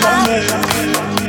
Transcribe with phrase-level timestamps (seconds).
[0.00, 1.21] my man.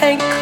[0.00, 0.32] Music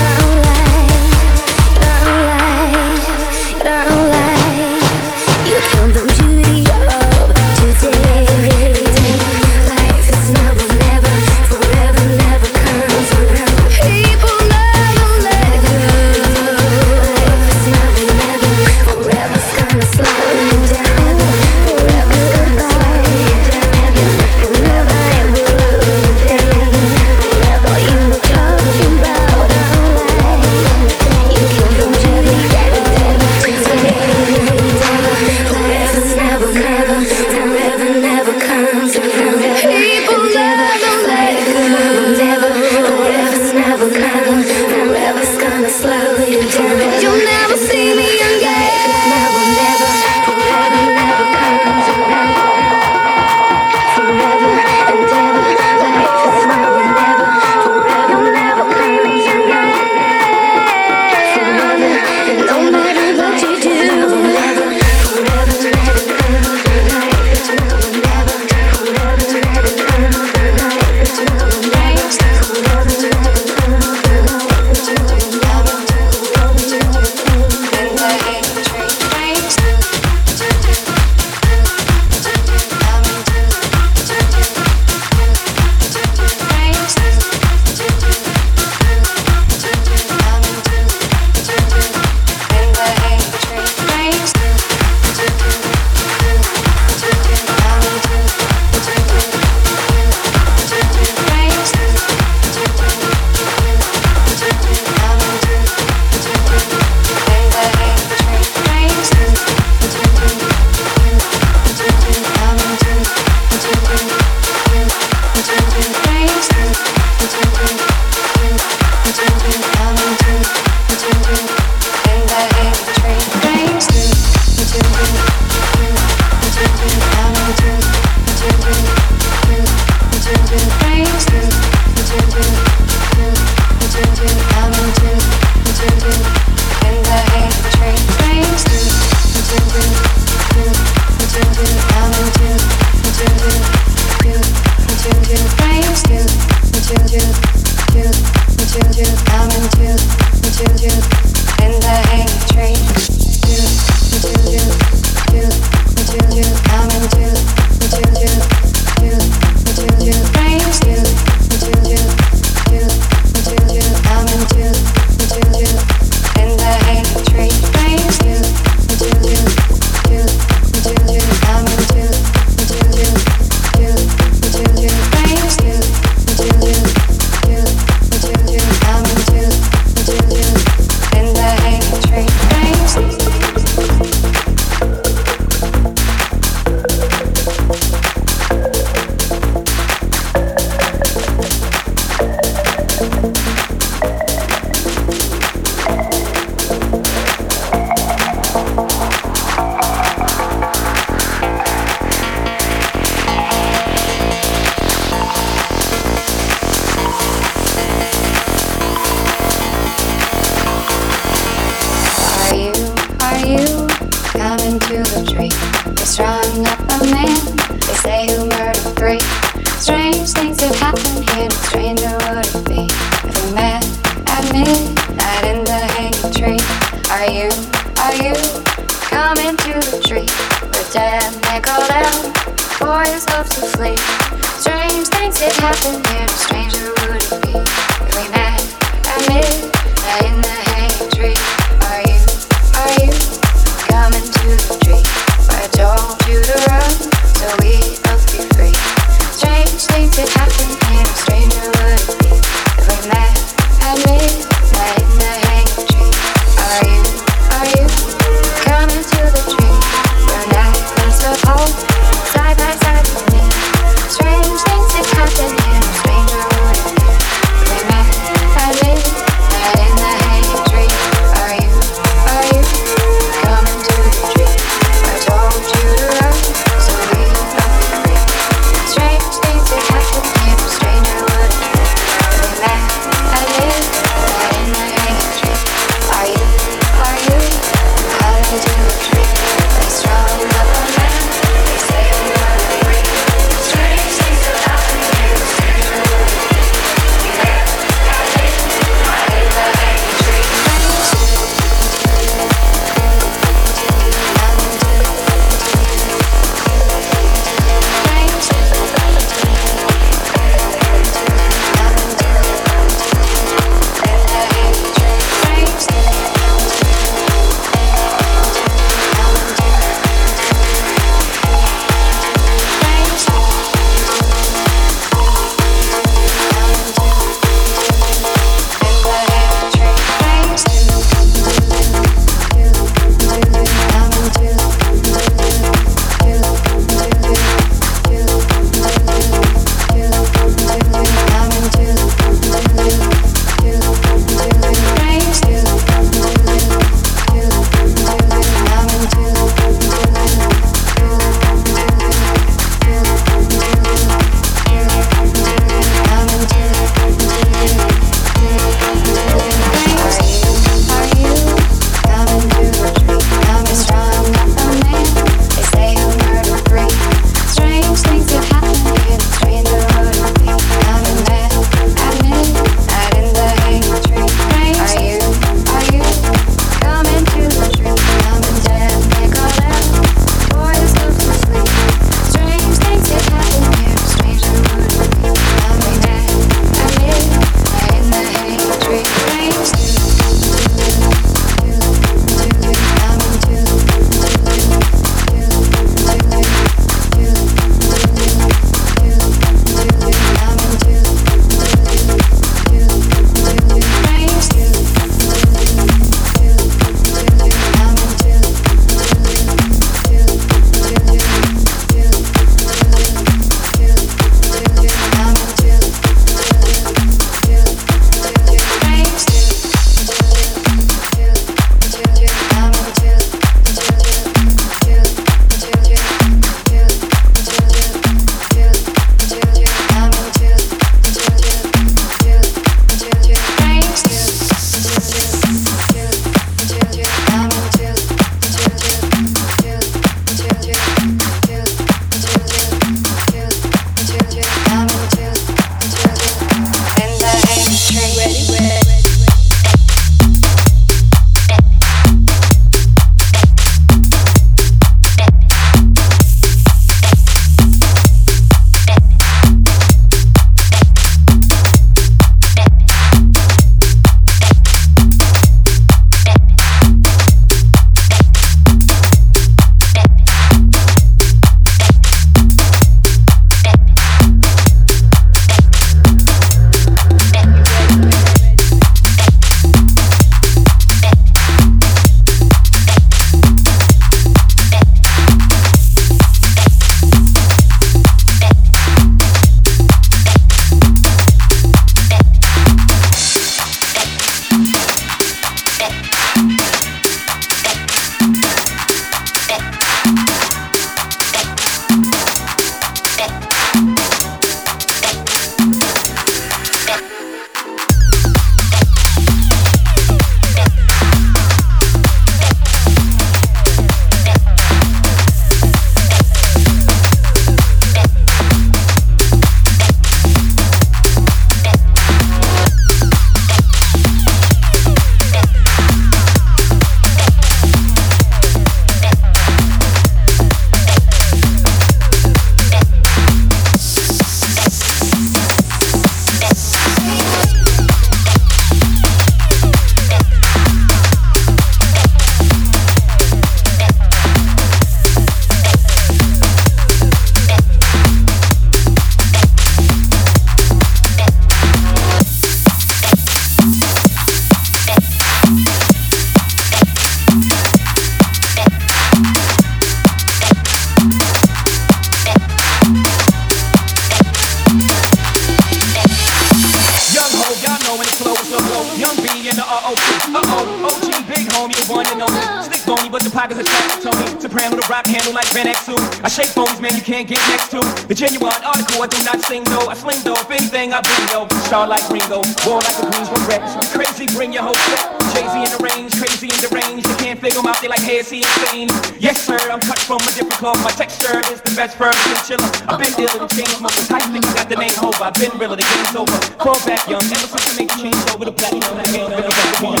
[597.06, 600.00] Young, ever since I made the change over the platform, I made the number one.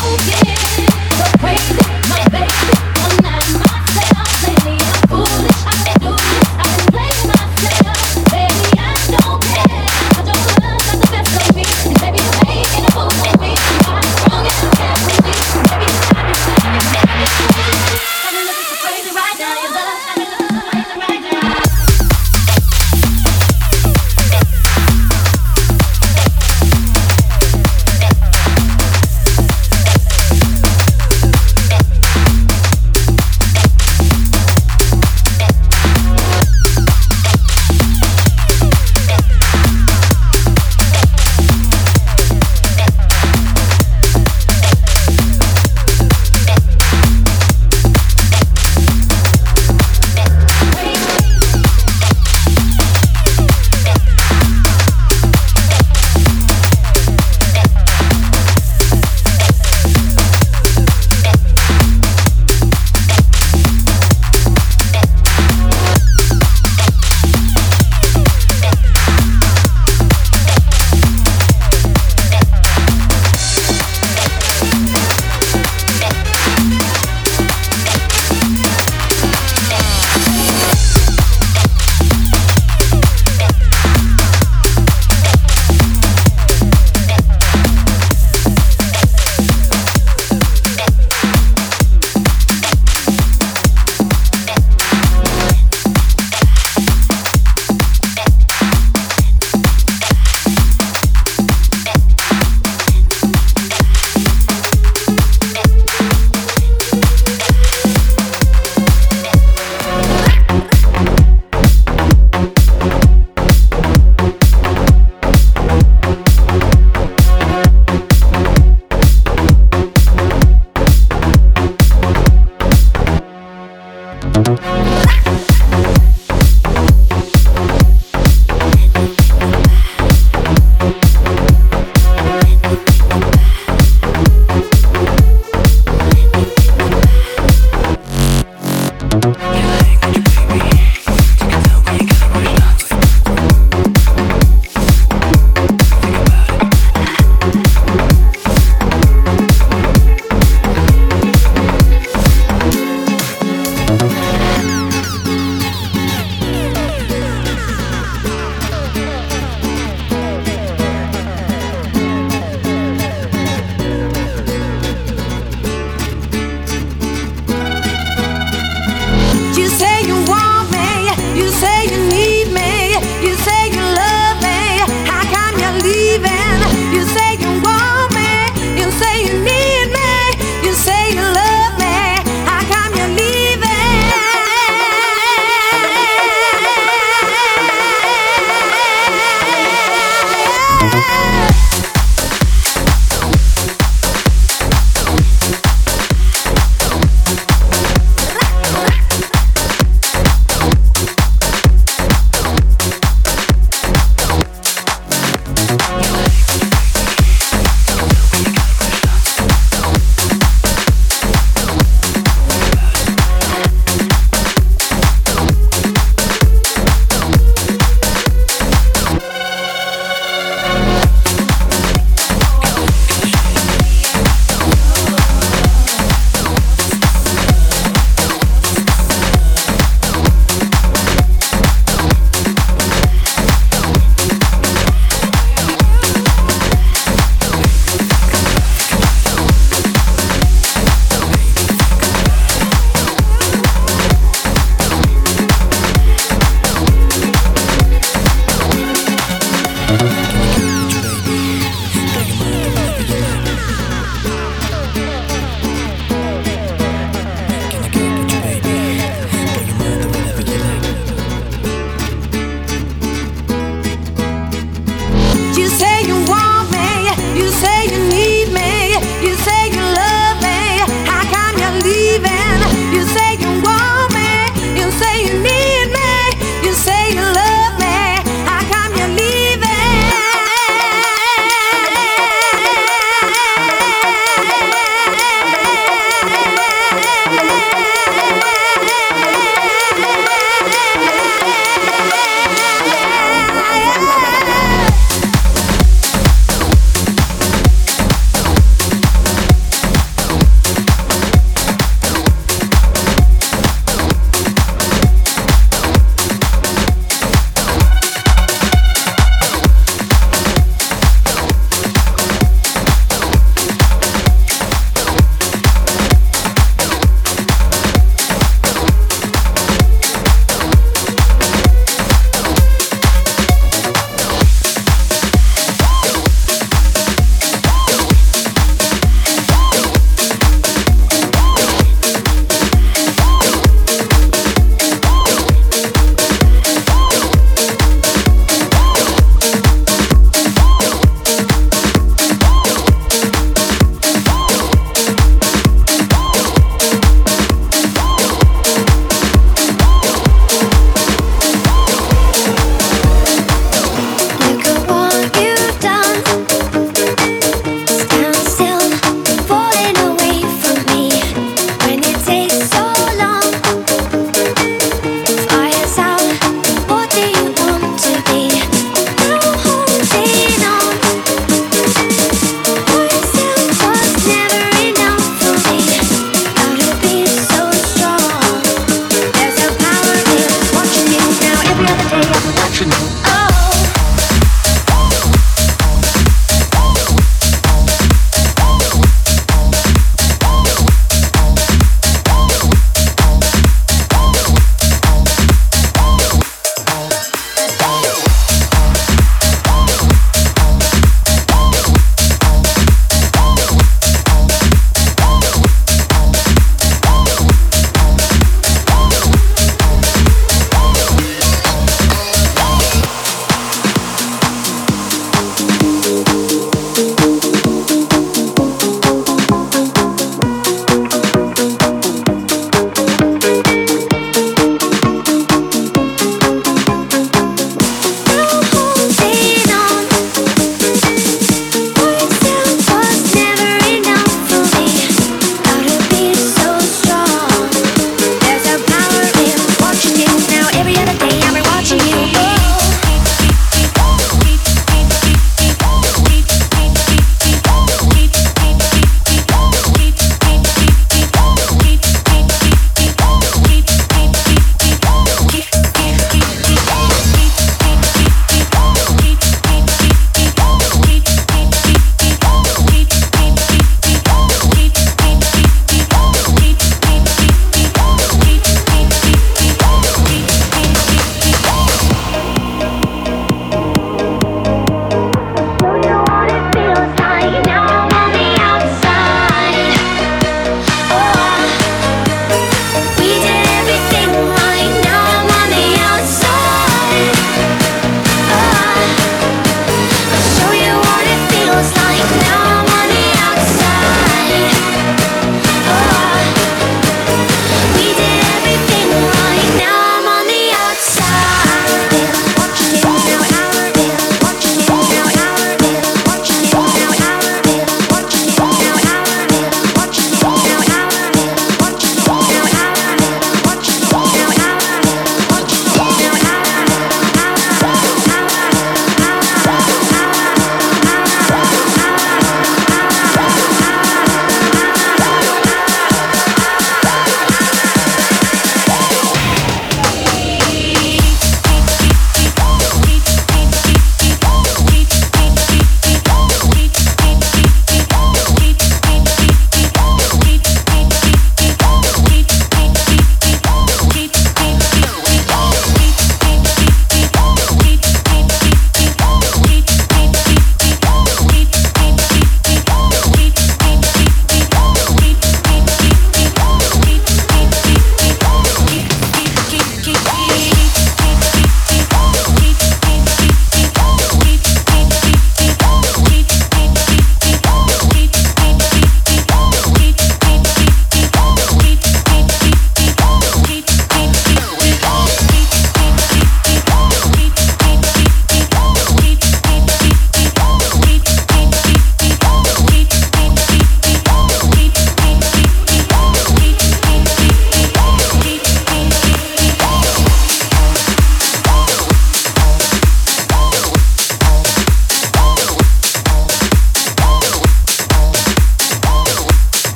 [0.00, 0.48] Oh yeah,
[1.12, 1.74] so crazy,
[2.08, 2.53] my baby.